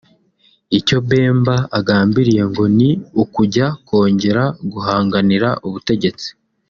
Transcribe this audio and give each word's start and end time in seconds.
Icyo 0.79 0.97
Bemba 1.09 1.55
agambiriye 1.79 2.43
ngo 2.51 2.63
ni 2.77 2.89
ukujya 3.23 3.67
kongera 3.87 4.43
guhanganira 4.71 5.49
ubutegetsi 5.67 6.27